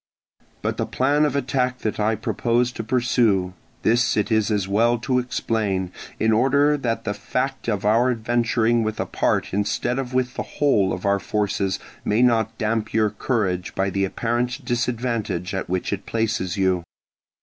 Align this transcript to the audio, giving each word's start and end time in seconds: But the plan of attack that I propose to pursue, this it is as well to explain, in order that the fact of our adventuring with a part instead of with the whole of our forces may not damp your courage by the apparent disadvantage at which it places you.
But 0.63 0.77
the 0.77 0.87
plan 0.87 1.25
of 1.25 1.35
attack 1.35 1.81
that 1.81 1.99
I 1.99 2.15
propose 2.15 2.71
to 2.71 2.83
pursue, 2.83 3.53
this 3.83 4.17
it 4.17 4.31
is 4.31 4.49
as 4.49 4.67
well 4.67 4.97
to 4.97 5.19
explain, 5.19 5.91
in 6.19 6.31
order 6.33 6.75
that 6.75 7.03
the 7.03 7.13
fact 7.13 7.67
of 7.67 7.85
our 7.85 8.09
adventuring 8.09 8.81
with 8.81 8.99
a 8.99 9.05
part 9.05 9.53
instead 9.53 9.99
of 9.99 10.11
with 10.15 10.33
the 10.33 10.41
whole 10.57 10.91
of 10.91 11.05
our 11.05 11.19
forces 11.19 11.77
may 12.03 12.23
not 12.23 12.57
damp 12.57 12.95
your 12.95 13.11
courage 13.11 13.75
by 13.75 13.91
the 13.91 14.03
apparent 14.03 14.65
disadvantage 14.65 15.53
at 15.53 15.69
which 15.69 15.93
it 15.93 16.07
places 16.07 16.57
you. 16.57 16.83